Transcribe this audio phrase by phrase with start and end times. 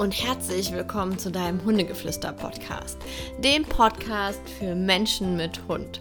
[0.00, 2.96] und herzlich willkommen zu deinem Hundegeflüster-Podcast,
[3.44, 6.00] dem Podcast für Menschen mit Hund.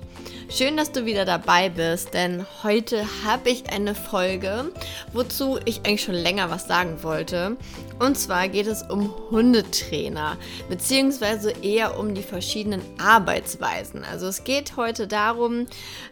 [0.50, 4.72] Schön, dass du wieder dabei bist, denn heute habe ich eine Folge,
[5.12, 7.58] wozu ich eigentlich schon länger was sagen wollte.
[8.00, 10.38] Und zwar geht es um Hundetrainer,
[10.70, 14.06] beziehungsweise eher um die verschiedenen Arbeitsweisen.
[14.06, 15.66] Also es geht heute darum,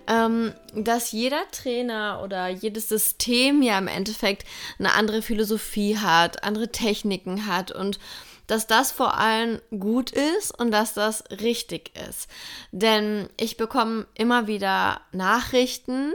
[0.07, 4.45] ähm, dass jeder Trainer oder jedes System ja im Endeffekt
[4.77, 7.99] eine andere Philosophie hat, andere Techniken hat und
[8.47, 12.29] dass das vor allem gut ist und dass das richtig ist.
[12.71, 16.13] Denn ich bekomme immer wieder Nachrichten,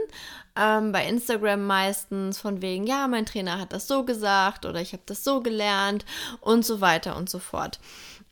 [0.55, 4.93] ähm, bei Instagram meistens von wegen, ja, mein Trainer hat das so gesagt oder ich
[4.93, 6.05] habe das so gelernt
[6.41, 7.79] und so weiter und so fort.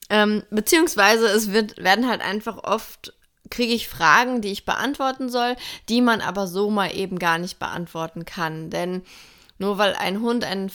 [0.09, 3.13] Ähm, beziehungsweise es wird, werden halt einfach oft
[3.49, 5.55] kriege ich Fragen, die ich beantworten soll,
[5.89, 8.69] die man aber so mal eben gar nicht beantworten kann.
[8.69, 9.03] Denn
[9.59, 10.72] nur weil ein Hund ein,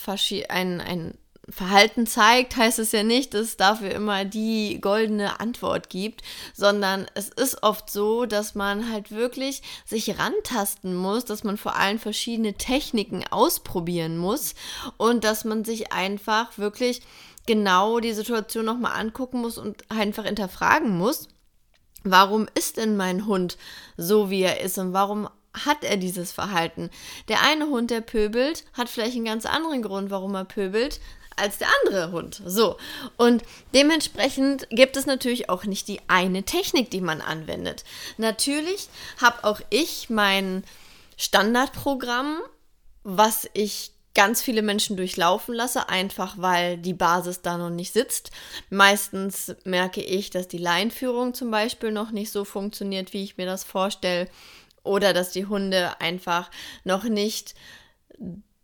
[0.49, 1.17] ein, ein
[1.49, 6.21] Verhalten zeigt, heißt es ja nicht, dass es dafür immer die goldene Antwort gibt,
[6.53, 11.77] sondern es ist oft so, dass man halt wirklich sich rantasten muss, dass man vor
[11.77, 14.55] allem verschiedene Techniken ausprobieren muss
[14.97, 17.01] und dass man sich einfach wirklich
[17.45, 21.29] genau die Situation nochmal angucken muss und einfach hinterfragen muss,
[22.03, 23.57] warum ist denn mein Hund
[23.95, 25.29] so, wie er ist und warum
[25.65, 26.89] hat er dieses Verhalten?
[27.29, 30.99] Der eine Hund, der pöbelt, hat vielleicht einen ganz anderen Grund, warum er pöbelt,
[31.37, 32.41] als der andere Hund.
[32.45, 32.77] So.
[33.15, 33.43] Und
[33.73, 37.83] dementsprechend gibt es natürlich auch nicht die eine Technik, die man anwendet.
[38.17, 38.89] Natürlich
[39.21, 40.63] habe auch ich mein
[41.15, 42.39] Standardprogramm,
[43.03, 48.31] was ich ganz viele Menschen durchlaufen lasse, einfach weil die Basis da noch nicht sitzt.
[48.71, 53.45] Meistens merke ich, dass die Leinführung zum Beispiel noch nicht so funktioniert, wie ich mir
[53.45, 54.27] das vorstelle.
[54.83, 56.49] Oder dass die Hunde einfach
[56.83, 57.53] noch nicht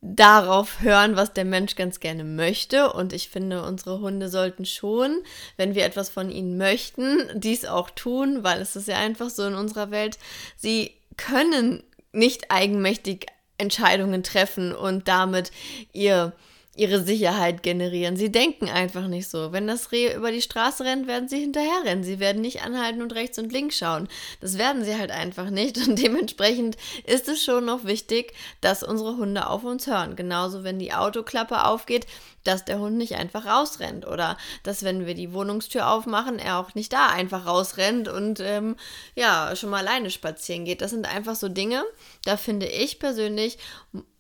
[0.06, 2.92] darauf hören, was der Mensch ganz gerne möchte.
[2.92, 5.22] Und ich finde, unsere Hunde sollten schon,
[5.56, 9.48] wenn wir etwas von ihnen möchten, dies auch tun, weil es ist ja einfach so
[9.48, 10.20] in unserer Welt,
[10.58, 13.28] sie können nicht eigenmächtig
[13.58, 15.52] Entscheidungen treffen und damit
[15.94, 16.34] ihr
[16.76, 18.16] ihre Sicherheit generieren.
[18.16, 19.52] Sie denken einfach nicht so.
[19.52, 22.04] Wenn das Reh über die Straße rennt, werden sie hinterher rennen.
[22.04, 24.08] Sie werden nicht anhalten und rechts und links schauen.
[24.42, 25.78] Das werden sie halt einfach nicht.
[25.88, 30.16] Und dementsprechend ist es schon noch wichtig, dass unsere Hunde auf uns hören.
[30.16, 32.08] Genauso, wenn die Autoklappe aufgeht,
[32.44, 36.74] dass der Hund nicht einfach rausrennt oder dass, wenn wir die Wohnungstür aufmachen, er auch
[36.74, 38.76] nicht da einfach rausrennt und ähm,
[39.16, 40.82] ja, schon mal alleine spazieren geht.
[40.82, 41.84] Das sind einfach so Dinge,
[42.26, 43.60] da finde ich persönlich,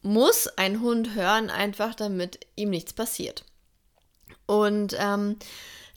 [0.03, 3.44] muss ein Hund hören, einfach damit ihm nichts passiert.
[4.46, 5.38] Und ähm,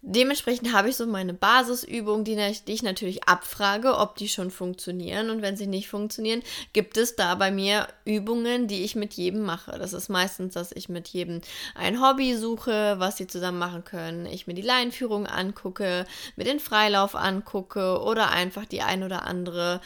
[0.09, 5.31] Dementsprechend habe ich so meine Basisübungen, die, die, ich natürlich abfrage, ob die schon funktionieren.
[5.31, 9.43] Und wenn sie nicht funktionieren, gibt es da bei mir Übungen, die ich mit jedem
[9.43, 9.77] mache.
[9.81, 11.41] Das ist meistens, dass ich mit jedem
[11.75, 14.27] ein Hobby suche, was sie zusammen machen können.
[14.27, 16.07] Ich mir die Leinführung angucke,
[16.37, 19.81] mir den Freilauf angucke oder einfach die ein oder andere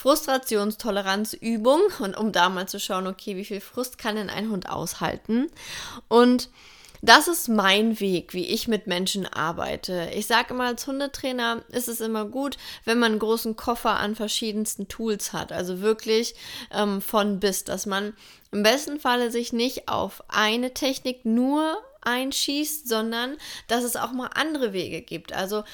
[0.00, 4.68] Frustrationstoleranzübung und um da mal zu schauen, okay, wie viel Frust kann denn ein Hund
[4.68, 5.50] aushalten?
[6.08, 6.48] Und
[7.02, 10.10] das ist mein Weg, wie ich mit Menschen arbeite.
[10.14, 14.14] Ich sage immer, als Hundetrainer ist es immer gut, wenn man einen großen Koffer an
[14.14, 15.52] verschiedensten Tools hat.
[15.52, 16.34] Also wirklich
[16.72, 18.14] ähm, von bis, dass man
[18.52, 23.36] im besten Falle sich nicht auf eine Technik nur einschießt, sondern
[23.68, 25.32] dass es auch mal andere Wege gibt.
[25.32, 25.64] Also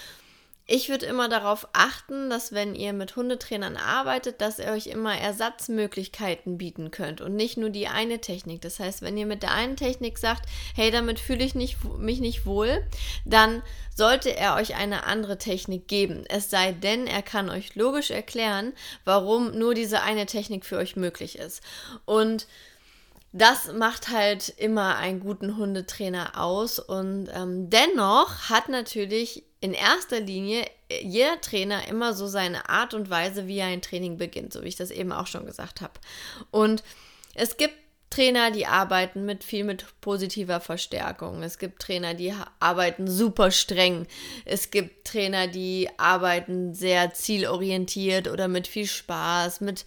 [0.68, 5.16] ich würde immer darauf achten, dass wenn ihr mit Hundetrainern arbeitet, dass ihr euch immer
[5.16, 8.62] Ersatzmöglichkeiten bieten könnt und nicht nur die eine Technik.
[8.62, 12.18] Das heißt, wenn ihr mit der einen Technik sagt, hey, damit fühle ich nicht, mich
[12.18, 12.84] nicht wohl,
[13.24, 13.62] dann
[13.94, 16.24] sollte er euch eine andere Technik geben.
[16.28, 18.72] Es sei denn, er kann euch logisch erklären,
[19.04, 21.62] warum nur diese eine Technik für euch möglich ist.
[22.06, 22.48] Und
[23.32, 26.80] das macht halt immer einen guten Hundetrainer aus.
[26.80, 32.94] Und ähm, dennoch hat natürlich in erster Linie äh, jeder Trainer immer so seine Art
[32.94, 35.80] und Weise, wie er ein Training beginnt, so wie ich das eben auch schon gesagt
[35.80, 35.94] habe.
[36.52, 36.84] Und
[37.34, 37.74] es gibt
[38.10, 41.42] Trainer, die arbeiten mit viel mit positiver Verstärkung.
[41.42, 44.06] Es gibt Trainer, die arbeiten super streng.
[44.44, 49.84] Es gibt Trainer, die arbeiten sehr zielorientiert oder mit viel Spaß, mit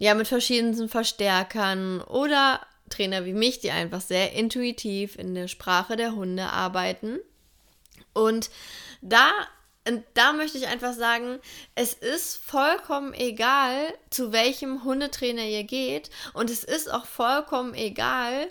[0.00, 5.96] ja, mit verschiedenen Verstärkern oder Trainer wie mich, die einfach sehr intuitiv in der Sprache
[5.96, 7.18] der Hunde arbeiten.
[8.18, 8.50] Und
[9.00, 9.30] da,
[10.14, 11.38] da möchte ich einfach sagen,
[11.74, 16.10] es ist vollkommen egal, zu welchem Hundetrainer ihr geht.
[16.34, 18.48] Und es ist auch vollkommen egal,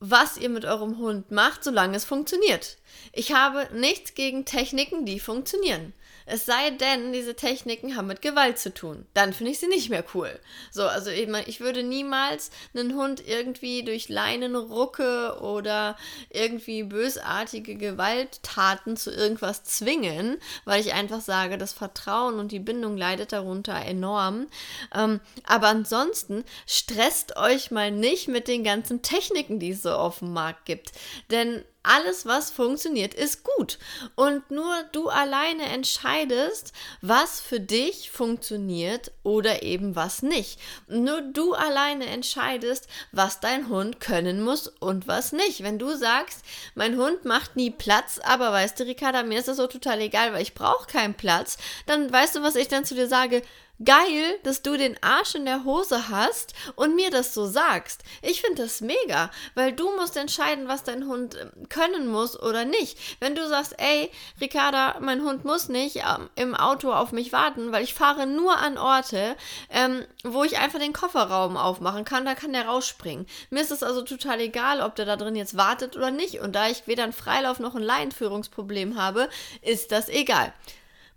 [0.00, 2.76] was ihr mit eurem Hund macht, solange es funktioniert.
[3.12, 5.94] Ich habe nichts gegen Techniken, die funktionieren.
[6.26, 9.06] Es sei denn, diese Techniken haben mit Gewalt zu tun.
[9.12, 10.38] Dann finde ich sie nicht mehr cool.
[10.70, 15.96] So, also ich, ich würde niemals einen Hund irgendwie durch Leinenrucke oder
[16.30, 22.96] irgendwie bösartige Gewalttaten zu irgendwas zwingen, weil ich einfach sage, das Vertrauen und die Bindung
[22.96, 24.46] leidet darunter enorm.
[24.94, 30.20] Ähm, aber ansonsten stresst euch mal nicht mit den ganzen Techniken, die es so auf
[30.20, 30.92] dem Markt gibt.
[31.30, 33.78] Denn alles, was funktioniert, ist gut.
[34.16, 40.58] Und nur du alleine entscheidest, was für dich funktioniert oder eben was nicht.
[40.88, 45.62] Nur du alleine entscheidest, was dein Hund können muss und was nicht.
[45.62, 46.44] Wenn du sagst,
[46.74, 50.32] mein Hund macht nie Platz, aber weißt du, Ricarda, mir ist das so total egal,
[50.32, 53.42] weil ich brauche keinen Platz, dann weißt du, was ich dann zu dir sage?
[53.82, 58.02] Geil, dass du den Arsch in der Hose hast und mir das so sagst.
[58.22, 62.64] Ich finde das mega, weil du musst entscheiden, was dein Hund ähm, können muss oder
[62.64, 62.98] nicht.
[63.20, 64.10] Wenn du sagst, ey,
[64.40, 68.58] Ricarda, mein Hund muss nicht ähm, im Auto auf mich warten, weil ich fahre nur
[68.58, 69.36] an Orte,
[69.70, 73.26] ähm, wo ich einfach den Kofferraum aufmachen kann, da kann der rausspringen.
[73.50, 76.40] Mir ist es also total egal, ob der da drin jetzt wartet oder nicht.
[76.40, 79.28] Und da ich weder ein Freilauf noch ein Laienführungsproblem habe,
[79.62, 80.52] ist das egal.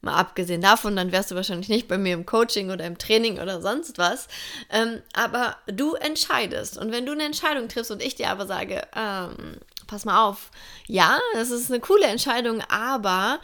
[0.02, 3.40] Mal abgesehen davon, dann wärst du wahrscheinlich nicht bei mir im Coaching oder im Training
[3.40, 4.28] oder sonst was.
[4.70, 6.78] Ähm, aber du entscheidest.
[6.78, 9.58] Und wenn du eine Entscheidung triffst und ich dir aber sage, ähm,
[9.88, 10.52] pass mal auf,
[10.88, 13.40] ja, das ist eine coole Entscheidung, aber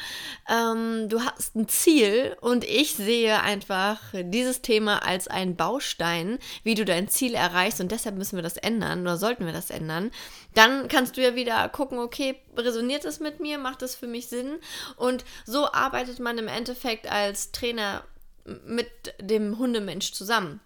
[0.49, 6.75] ähm, du hast ein Ziel und ich sehe einfach dieses Thema als einen Baustein, wie
[6.75, 10.11] du dein Ziel erreichst und deshalb müssen wir das ändern oder sollten wir das ändern.
[10.53, 14.27] Dann kannst du ja wieder gucken, okay, resoniert das mit mir, macht das für mich
[14.27, 14.59] Sinn
[14.97, 18.03] und so arbeitet man im Endeffekt als Trainer
[18.45, 20.59] mit dem Hundemensch zusammen.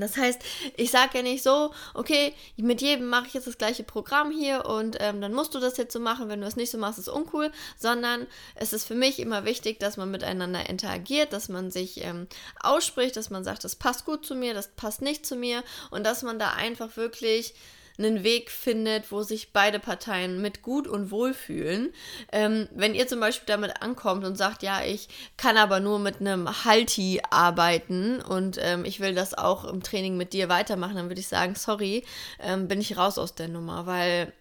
[0.00, 0.40] Das heißt,
[0.76, 4.66] ich sage ja nicht so, okay, mit jedem mache ich jetzt das gleiche Programm hier
[4.66, 6.98] und ähm, dann musst du das jetzt so machen, wenn du es nicht so machst,
[6.98, 11.70] ist uncool, sondern es ist für mich immer wichtig, dass man miteinander interagiert, dass man
[11.70, 12.26] sich ähm,
[12.60, 15.62] ausspricht, dass man sagt, das passt gut zu mir, das passt nicht zu mir.
[15.90, 17.54] Und dass man da einfach wirklich
[17.96, 21.92] einen Weg findet, wo sich beide Parteien mit gut und wohl fühlen.
[22.32, 26.20] Ähm, wenn ihr zum Beispiel damit ankommt und sagt, ja, ich kann aber nur mit
[26.20, 31.08] einem Halti arbeiten und ähm, ich will das auch im Training mit dir weitermachen, dann
[31.08, 32.04] würde ich sagen, sorry,
[32.40, 34.32] ähm, bin ich raus aus der Nummer, weil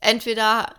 [0.00, 0.74] entweder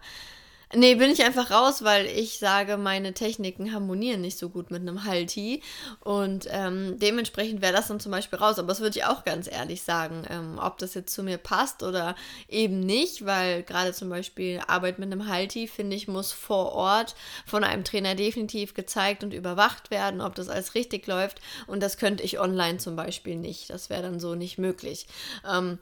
[0.73, 4.81] Nee, bin ich einfach raus, weil ich sage, meine Techniken harmonieren nicht so gut mit
[4.81, 5.61] einem Halti.
[5.99, 8.57] Und ähm, dementsprechend wäre das dann zum Beispiel raus.
[8.57, 11.83] Aber das würde ich auch ganz ehrlich sagen, ähm, ob das jetzt zu mir passt
[11.83, 12.15] oder
[12.47, 17.15] eben nicht, weil gerade zum Beispiel Arbeit mit einem Halti, finde ich, muss vor Ort
[17.45, 21.41] von einem Trainer definitiv gezeigt und überwacht werden, ob das alles richtig läuft.
[21.67, 23.69] Und das könnte ich online zum Beispiel nicht.
[23.69, 25.07] Das wäre dann so nicht möglich.
[25.49, 25.79] Ähm,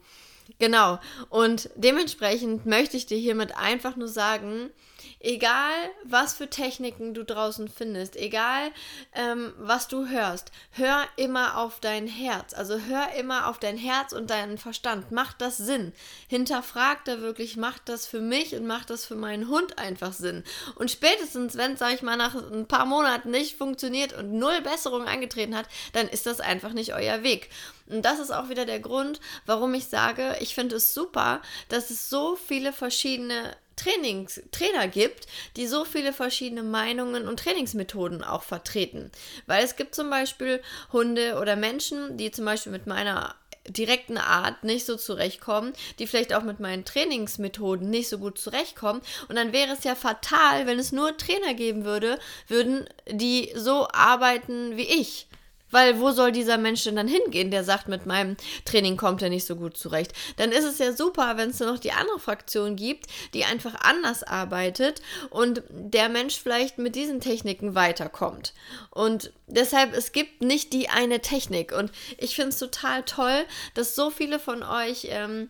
[0.58, 1.00] Genau.
[1.30, 4.72] Und dementsprechend möchte ich dir hiermit einfach nur sagen,
[5.20, 5.74] egal
[6.04, 8.72] was für Techniken du draußen findest, egal
[9.14, 12.54] ähm, was du hörst, hör immer auf dein Herz.
[12.54, 15.12] Also hör immer auf dein Herz und deinen Verstand.
[15.12, 15.94] Macht das Sinn?
[16.28, 20.44] Hinterfrag da wirklich, macht das für mich und macht das für meinen Hund einfach Sinn?
[20.76, 24.62] Und spätestens, wenn es, sag ich mal, nach ein paar Monaten nicht funktioniert und null
[24.62, 27.50] Besserung eingetreten hat, dann ist das einfach nicht euer Weg.
[27.90, 31.90] Und das ist auch wieder der Grund, warum ich sage, ich finde es super, dass
[31.90, 38.44] es so viele verschiedene Trainings, Trainer gibt, die so viele verschiedene Meinungen und Trainingsmethoden auch
[38.44, 39.12] vertreten.
[39.48, 40.62] Weil es gibt zum Beispiel
[40.92, 43.36] Hunde oder Menschen, die zum Beispiel mit meiner
[43.68, 49.02] direkten Art nicht so zurechtkommen, die vielleicht auch mit meinen Trainingsmethoden nicht so gut zurechtkommen.
[49.28, 53.88] Und dann wäre es ja fatal, wenn es nur Trainer geben würde, würden die so
[53.92, 55.29] arbeiten wie ich.
[55.72, 59.30] Weil wo soll dieser Mensch denn dann hingehen, der sagt, mit meinem Training kommt er
[59.30, 60.14] nicht so gut zurecht?
[60.38, 64.24] Dann ist es ja super, wenn es noch die andere Fraktion gibt, die einfach anders
[64.24, 68.54] arbeitet und der Mensch vielleicht mit diesen Techniken weiterkommt.
[68.92, 71.72] Und deshalb, es gibt nicht die eine Technik.
[71.72, 75.50] Und ich finde es total toll, dass so viele von euch ähm,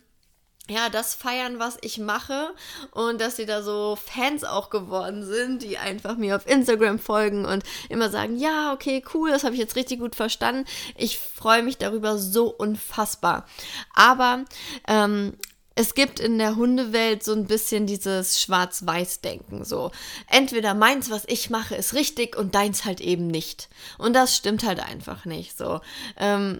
[0.69, 2.53] ja, das feiern, was ich mache
[2.91, 7.45] und dass sie da so Fans auch geworden sind, die einfach mir auf Instagram folgen
[7.45, 10.65] und immer sagen, ja, okay, cool, das habe ich jetzt richtig gut verstanden.
[10.95, 13.45] Ich freue mich darüber so unfassbar.
[13.93, 14.45] Aber
[14.87, 15.33] ähm,
[15.79, 19.63] es gibt in der Hundewelt so ein bisschen dieses Schwarz-Weiß-Denken.
[19.63, 19.91] So,
[20.27, 23.69] entweder meins, was ich mache, ist richtig und deins halt eben nicht.
[23.97, 25.57] Und das stimmt halt einfach nicht.
[25.57, 25.79] So,
[26.17, 26.59] ähm,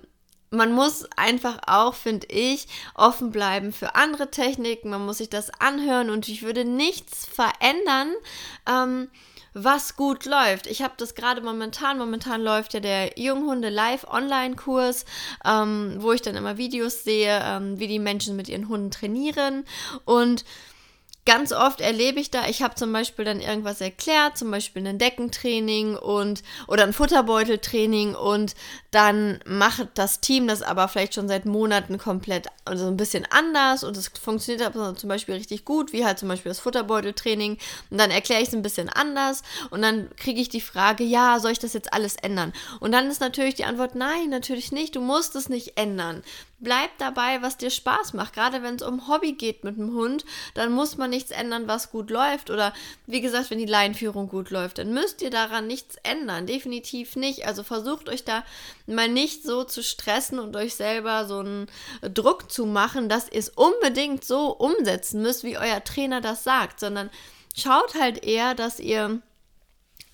[0.51, 4.89] man muss einfach auch, finde ich, offen bleiben für andere Techniken.
[4.89, 8.13] Man muss sich das anhören und ich würde nichts verändern,
[8.68, 9.10] ähm,
[9.53, 10.68] was gut läuft.
[10.68, 11.98] Ich habe das gerade momentan.
[11.98, 15.06] Momentan läuft ja der Junghunde Live Online-Kurs,
[15.46, 19.65] ähm, wo ich dann immer Videos sehe, ähm, wie die Menschen mit ihren Hunden trainieren
[20.06, 20.46] und
[21.30, 24.98] ganz oft erlebe ich da, ich habe zum Beispiel dann irgendwas erklärt, zum Beispiel ein
[24.98, 28.56] Deckentraining und oder ein Futterbeuteltraining und
[28.90, 33.84] dann macht das Team das aber vielleicht schon seit Monaten komplett, also ein bisschen anders
[33.84, 37.60] und es funktioniert aber zum Beispiel richtig gut, wie halt zum Beispiel das Futterbeuteltraining
[37.92, 41.40] und dann erkläre ich es ein bisschen anders und dann kriege ich die Frage, ja,
[41.40, 42.54] soll ich das jetzt alles ändern?
[42.80, 46.24] Und dann ist natürlich die Antwort, nein, natürlich nicht, du musst es nicht ändern.
[46.62, 48.34] Bleib dabei, was dir Spaß macht.
[48.34, 50.25] Gerade wenn es um Hobby geht mit dem Hund,
[50.56, 52.50] dann muss man nichts ändern, was gut läuft.
[52.50, 52.74] Oder
[53.06, 56.48] wie gesagt, wenn die Leinführung gut läuft, dann müsst ihr daran nichts ändern.
[56.48, 57.48] Definitiv nicht.
[57.48, 58.44] Also versucht euch da
[58.88, 61.68] mal nicht so zu stressen und euch selber so einen
[62.01, 66.82] Druck zu machen, dass ihr es unbedingt so umsetzen müsst, wie euer Trainer das sagt,
[66.82, 67.10] sondern
[67.56, 69.22] schaut halt eher, dass ihr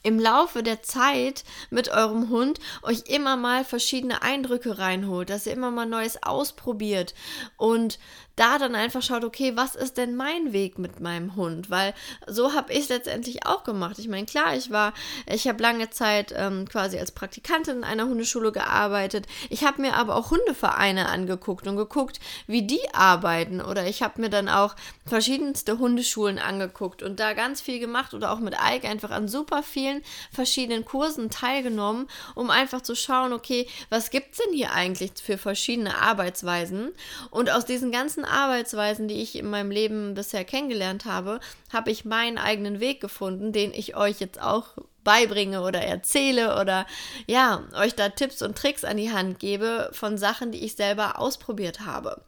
[0.05, 5.53] im Laufe der Zeit mit eurem Hund euch immer mal verschiedene Eindrücke reinholt, dass ihr
[5.53, 7.15] immer mal Neues ausprobiert
[7.57, 7.97] und
[8.35, 11.69] da dann einfach schaut, okay, was ist denn mein Weg mit meinem Hund?
[11.69, 11.93] Weil
[12.27, 13.97] so habe ich es letztendlich auch gemacht.
[13.97, 14.93] Ich meine, klar, ich war,
[15.25, 19.25] ich habe lange Zeit ähm, quasi als Praktikantin in einer Hundeschule gearbeitet.
[19.49, 23.61] Ich habe mir aber auch Hundevereine angeguckt und geguckt, wie die arbeiten.
[23.61, 28.31] Oder ich habe mir dann auch verschiedenste Hundeschulen angeguckt und da ganz viel gemacht oder
[28.31, 29.94] auch mit Ike einfach an super vielen
[30.31, 35.37] verschiedenen Kursen teilgenommen, um einfach zu schauen, okay, was gibt es denn hier eigentlich für
[35.37, 36.91] verschiedene Arbeitsweisen?
[37.31, 41.39] Und aus diesen ganzen Arbeitsweisen, die ich in meinem Leben bisher kennengelernt habe,
[41.71, 44.69] habe ich meinen eigenen Weg gefunden, den ich euch jetzt auch
[45.05, 46.85] beibringe oder erzähle oder
[47.27, 51.19] ja, euch da Tipps und Tricks an die Hand gebe von Sachen, die ich selber
[51.19, 52.21] ausprobiert habe.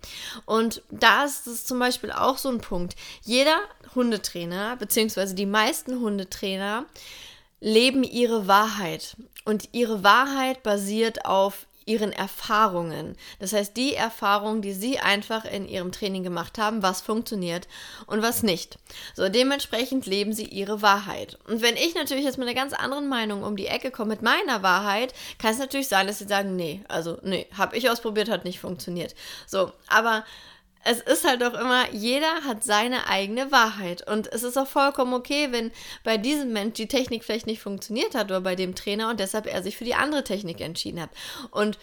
[0.45, 2.95] Und da ist es zum Beispiel auch so ein Punkt.
[3.24, 3.57] Jeder
[3.95, 6.86] Hundetrainer, beziehungsweise die meisten Hundetrainer,
[7.59, 9.15] leben ihre Wahrheit.
[9.45, 13.15] Und ihre Wahrheit basiert auf ihren Erfahrungen.
[13.39, 17.67] Das heißt, die Erfahrungen, die sie einfach in ihrem Training gemacht haben, was funktioniert
[18.05, 18.77] und was nicht.
[19.15, 21.39] So, dementsprechend leben sie ihre Wahrheit.
[21.47, 24.21] Und wenn ich natürlich jetzt mit einer ganz anderen Meinung um die Ecke komme mit
[24.21, 28.29] meiner Wahrheit, kann es natürlich sein, dass sie sagen, nee, also nee, habe ich ausprobiert,
[28.29, 29.15] hat nicht funktioniert.
[29.47, 30.25] So, aber
[30.88, 34.10] es ist halt doch immer, jeder hat seine eigene Wahrheit.
[34.10, 35.72] Und es ist auch vollkommen okay, wenn
[36.06, 39.48] bei diesem Mensch die Technik vielleicht nicht funktioniert hat oder bei dem Trainer und deshalb
[39.48, 41.10] er sich für die andere Technik entschieden hat.
[41.51, 41.77] Und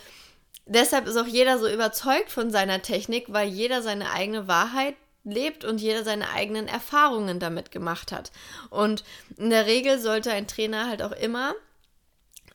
[0.65, 5.67] deshalb ist auch jeder so überzeugt von seiner Technik, weil jeder seine eigene Wahrheit lebt
[5.67, 8.33] und jeder seine eigenen Erfahrungen damit gemacht hat.
[8.71, 9.05] Und
[9.37, 11.55] in der Regel sollte ein Trainer halt auch immer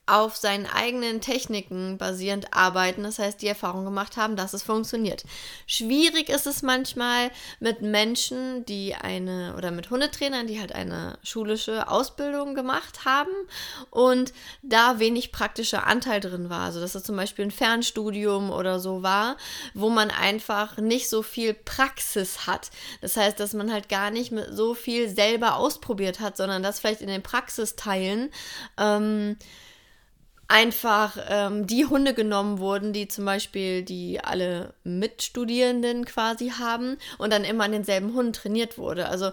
[0.09, 5.23] auf seinen eigenen Techniken basierend arbeiten, das heißt die Erfahrung gemacht haben, dass es funktioniert.
[5.67, 11.87] Schwierig ist es manchmal mit Menschen, die eine oder mit Hundetrainern, die halt eine schulische
[11.89, 13.31] Ausbildung gemacht haben
[13.91, 16.61] und da wenig praktischer Anteil drin war.
[16.61, 19.37] Also dass es zum Beispiel ein Fernstudium oder so war,
[19.73, 22.71] wo man einfach nicht so viel Praxis hat.
[23.01, 27.01] Das heißt, dass man halt gar nicht so viel selber ausprobiert hat, sondern das vielleicht
[27.01, 28.31] in den Praxisteilen
[28.77, 29.37] ähm,
[30.49, 37.31] einfach ähm, die Hunde genommen wurden, die zum Beispiel die alle Mitstudierenden quasi haben und
[37.31, 39.07] dann immer an denselben Hunden trainiert wurde.
[39.07, 39.31] Also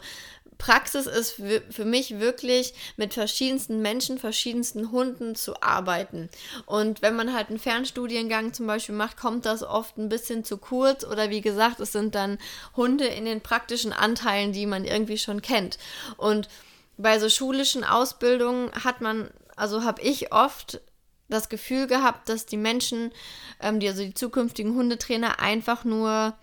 [0.59, 1.33] Praxis ist
[1.71, 6.29] für mich wirklich mit verschiedensten Menschen, verschiedensten Hunden zu arbeiten.
[6.65, 10.57] Und wenn man halt einen Fernstudiengang zum Beispiel macht, kommt das oft ein bisschen zu
[10.59, 11.05] kurz.
[11.05, 12.39] Oder wie gesagt, es sind dann
[12.75, 15.79] Hunde in den praktischen Anteilen, die man irgendwie schon kennt.
[16.17, 16.49] Und
[16.97, 20.81] bei so schulischen Ausbildungen hat man, also habe ich oft
[21.29, 23.13] das Gefühl gehabt, dass die Menschen,
[23.61, 26.35] ähm, die also die zukünftigen Hundetrainer, einfach nur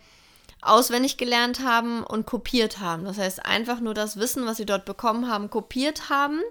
[0.65, 3.05] auswendig gelernt haben und kopiert haben.
[3.05, 6.41] Das heißt, einfach nur das Wissen, was sie dort bekommen haben, kopiert haben.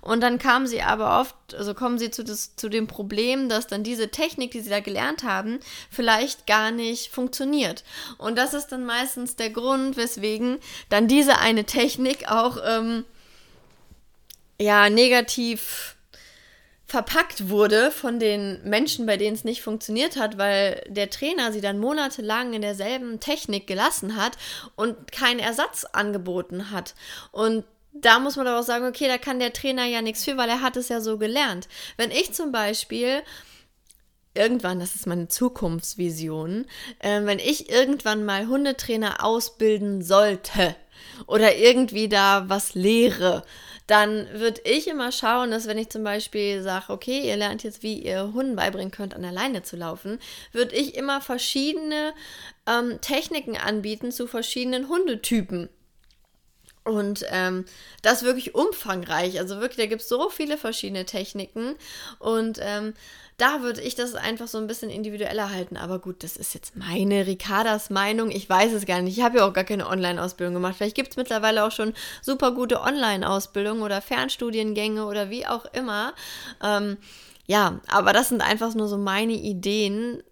[0.00, 3.66] Und dann kamen sie aber oft, also kommen sie zu, das, zu dem Problem, dass
[3.66, 5.58] dann diese Technik, die sie da gelernt haben,
[5.90, 7.84] vielleicht gar nicht funktioniert.
[8.18, 13.04] Und das ist dann meistens der Grund, weswegen dann diese eine Technik auch ähm,
[14.60, 15.95] ja negativ
[16.86, 21.60] verpackt wurde von den Menschen, bei denen es nicht funktioniert hat, weil der Trainer sie
[21.60, 24.38] dann monatelang in derselben Technik gelassen hat
[24.76, 26.94] und keinen Ersatz angeboten hat.
[27.32, 30.36] Und da muss man aber auch sagen, okay, da kann der Trainer ja nichts für,
[30.36, 31.66] weil er hat es ja so gelernt.
[31.96, 33.22] Wenn ich zum Beispiel
[34.34, 36.66] irgendwann, das ist meine Zukunftsvision,
[37.00, 40.76] äh, wenn ich irgendwann mal Hundetrainer ausbilden sollte
[41.26, 43.42] oder irgendwie da was lehre,
[43.86, 47.82] dann würde ich immer schauen, dass wenn ich zum Beispiel sage, okay, ihr lernt jetzt,
[47.82, 50.18] wie ihr Hunden beibringen könnt, an der Leine zu laufen,
[50.52, 52.12] würde ich immer verschiedene
[52.66, 55.68] ähm, Techniken anbieten zu verschiedenen Hundetypen.
[56.86, 57.64] Und ähm,
[58.02, 59.40] das ist wirklich umfangreich.
[59.40, 61.74] Also wirklich, da gibt es so viele verschiedene Techniken.
[62.20, 62.94] Und ähm,
[63.38, 65.76] da würde ich das einfach so ein bisschen individueller halten.
[65.76, 68.30] Aber gut, das ist jetzt meine Ricardas Meinung.
[68.30, 69.18] Ich weiß es gar nicht.
[69.18, 70.76] Ich habe ja auch gar keine Online-Ausbildung gemacht.
[70.78, 76.14] Vielleicht gibt es mittlerweile auch schon super gute Online-Ausbildungen oder Fernstudiengänge oder wie auch immer.
[76.62, 76.98] Ähm,
[77.46, 80.22] ja, aber das sind einfach nur so meine Ideen,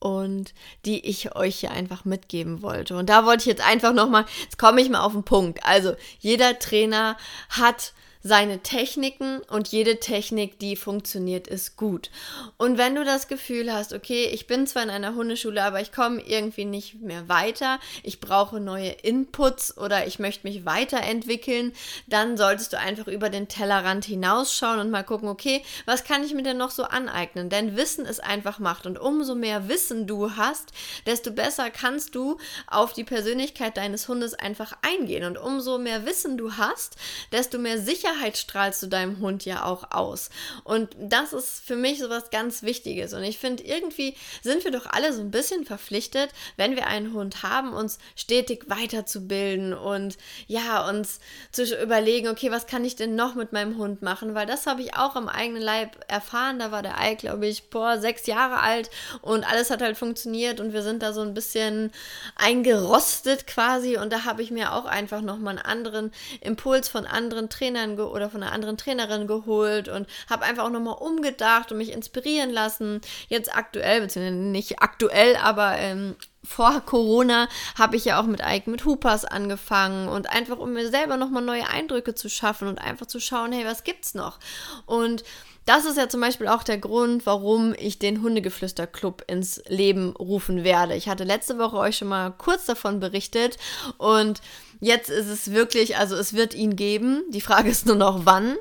[0.00, 0.54] und
[0.84, 2.96] die ich euch hier einfach mitgeben wollte.
[2.96, 5.64] Und da wollte ich jetzt einfach nochmal, jetzt komme ich mal auf den Punkt.
[5.64, 7.16] Also jeder Trainer
[7.50, 7.92] hat
[8.22, 12.10] seine Techniken und jede Technik, die funktioniert, ist gut.
[12.58, 15.90] Und wenn du das Gefühl hast, okay, ich bin zwar in einer Hundeschule, aber ich
[15.90, 21.72] komme irgendwie nicht mehr weiter, ich brauche neue Inputs oder ich möchte mich weiterentwickeln,
[22.08, 26.34] dann solltest du einfach über den Tellerrand hinausschauen und mal gucken, okay, was kann ich
[26.34, 27.48] mir denn noch so aneignen?
[27.48, 30.72] Denn Wissen ist einfach Macht und umso mehr Wissen du hast,
[31.06, 32.36] desto besser kannst du
[32.66, 36.96] auf die Persönlichkeit deines Hundes einfach eingehen und umso mehr Wissen du hast,
[37.32, 40.30] desto mehr Sicherheit Sicherheit strahlst du deinem Hund ja auch aus.
[40.64, 43.12] Und das ist für mich so was ganz Wichtiges.
[43.12, 47.12] Und ich finde, irgendwie sind wir doch alle so ein bisschen verpflichtet, wenn wir einen
[47.12, 51.20] Hund haben, uns stetig weiterzubilden und ja, uns
[51.52, 54.34] zu überlegen, okay, was kann ich denn noch mit meinem Hund machen?
[54.34, 56.58] Weil das habe ich auch am eigenen Leib erfahren.
[56.58, 58.90] Da war der Ei, glaube ich, boah, sechs Jahre alt
[59.22, 61.92] und alles hat halt funktioniert und wir sind da so ein bisschen
[62.36, 63.96] eingerostet quasi.
[63.96, 68.30] Und da habe ich mir auch einfach nochmal einen anderen Impuls von anderen Trainern oder
[68.30, 73.00] von einer anderen Trainerin geholt und habe einfach auch nochmal umgedacht und mich inspirieren lassen.
[73.28, 78.70] Jetzt aktuell, beziehungsweise nicht aktuell, aber ähm, vor Corona habe ich ja auch mit Ike
[78.70, 83.06] mit Hoopers angefangen und einfach um mir selber nochmal neue Eindrücke zu schaffen und einfach
[83.06, 84.38] zu schauen, hey, was gibt's noch?
[84.86, 85.22] Und
[85.66, 90.64] das ist ja zum Beispiel auch der Grund, warum ich den Hundegeflüster-Club ins Leben rufen
[90.64, 90.96] werde.
[90.96, 93.58] Ich hatte letzte Woche euch schon mal kurz davon berichtet
[93.98, 94.40] und
[94.80, 97.22] Jetzt ist es wirklich, also es wird ihn geben.
[97.28, 98.56] Die Frage ist nur noch wann.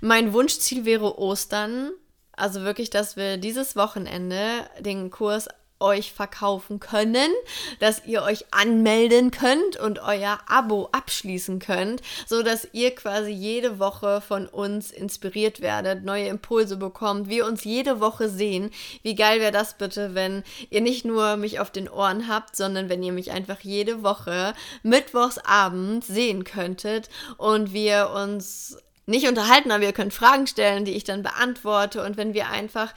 [0.00, 1.90] Mein Wunschziel wäre Ostern.
[2.32, 4.38] Also wirklich, dass wir dieses Wochenende
[4.78, 5.48] den Kurs
[5.80, 7.30] euch verkaufen können,
[7.80, 13.78] dass ihr euch anmelden könnt und euer Abo abschließen könnt, so dass ihr quasi jede
[13.78, 18.70] Woche von uns inspiriert werdet, neue Impulse bekommt, wir uns jede Woche sehen.
[19.02, 22.88] Wie geil wäre das bitte, wenn ihr nicht nur mich auf den Ohren habt, sondern
[22.88, 29.72] wenn ihr mich einfach jede Woche mittwochs abend sehen könntet und wir uns nicht unterhalten,
[29.72, 32.92] aber ihr könnt Fragen stellen, die ich dann beantworte und wenn wir einfach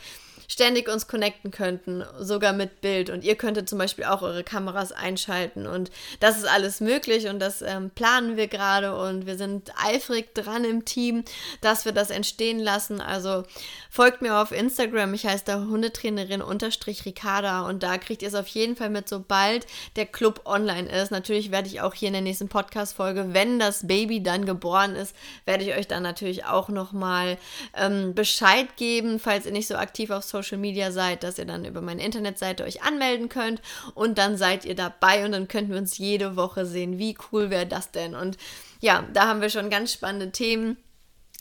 [0.52, 3.10] ständig uns connecten könnten, sogar mit Bild.
[3.10, 5.66] Und ihr könntet zum Beispiel auch eure Kameras einschalten.
[5.66, 10.36] Und das ist alles möglich und das ähm, planen wir gerade und wir sind eifrig
[10.36, 11.24] dran im Team,
[11.62, 13.00] dass wir das entstehen lassen.
[13.00, 13.44] Also
[13.90, 15.14] folgt mir auf Instagram.
[15.14, 19.08] Ich heiße da Hundetrainerin unterstrich Ricarda und da kriegt ihr es auf jeden Fall mit,
[19.08, 21.12] sobald der Club online ist.
[21.12, 25.16] Natürlich werde ich auch hier in der nächsten Podcast-Folge, wenn das Baby dann geboren ist,
[25.46, 27.38] werde ich euch dann natürlich auch nochmal
[27.74, 31.46] ähm, Bescheid geben, falls ihr nicht so aktiv auf Social Social Media seid, dass ihr
[31.46, 33.62] dann über meine Internetseite euch anmelden könnt
[33.94, 36.98] und dann seid ihr dabei und dann könnten wir uns jede Woche sehen.
[36.98, 38.16] Wie cool wäre das denn?
[38.16, 38.38] Und
[38.80, 40.78] ja, da haben wir schon ganz spannende Themen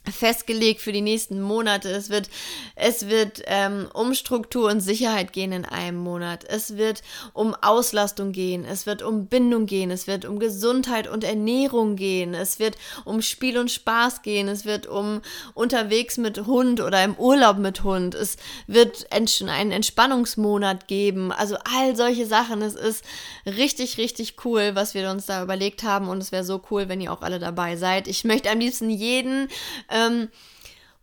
[0.08, 1.90] festgelegt für die nächsten Monate.
[1.90, 2.30] Es wird,
[2.74, 6.44] es wird ähm, um Struktur und Sicherheit gehen in einem Monat.
[6.44, 8.64] Es wird um Auslastung gehen.
[8.64, 9.90] Es wird um Bindung gehen.
[9.90, 12.34] Es wird um Gesundheit und Ernährung gehen.
[12.34, 14.48] Es wird um Spiel und Spaß gehen.
[14.48, 15.20] Es wird um
[15.54, 18.14] unterwegs mit Hund oder im Urlaub mit Hund.
[18.14, 18.36] Es
[18.66, 21.30] wird einen Entspannungsmonat geben.
[21.30, 22.62] Also all solche Sachen.
[22.62, 23.04] Es ist
[23.44, 26.08] richtig, richtig cool, was wir uns da überlegt haben.
[26.08, 28.08] Und es wäre so cool, wenn ihr auch alle dabei seid.
[28.08, 29.48] Ich möchte am liebsten jeden
[29.90, 30.28] ähm,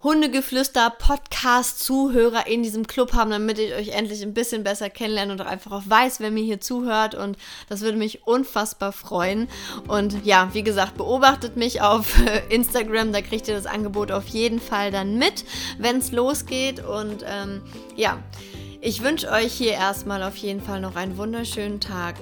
[0.04, 5.42] Hundegeflüster Podcast-Zuhörer in diesem Club haben, damit ich euch endlich ein bisschen besser kennenlerne und
[5.42, 7.16] auch einfach auch weiß, wer mir hier zuhört.
[7.16, 7.36] Und
[7.68, 9.48] das würde mich unfassbar freuen.
[9.88, 12.14] Und ja, wie gesagt, beobachtet mich auf
[12.50, 15.46] Instagram, da kriegt ihr das Angebot auf jeden Fall dann mit,
[15.80, 16.86] wenn es losgeht.
[16.86, 17.64] Und ähm,
[17.96, 18.20] ja,
[18.82, 22.16] ich wünsche euch hier erstmal auf jeden Fall noch einen wunderschönen Tag.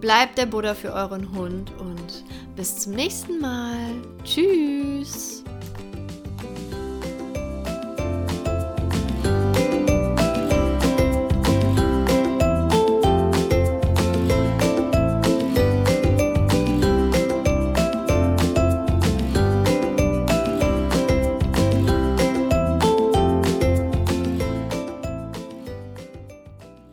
[0.00, 2.24] Bleibt der Buddha für euren Hund und
[2.54, 3.76] bis zum nächsten Mal.
[4.22, 5.42] Tschüss.